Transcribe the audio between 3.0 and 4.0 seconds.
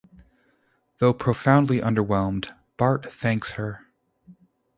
thanks her.